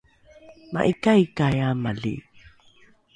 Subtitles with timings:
[0.73, 2.13] ma’ika’ikai amali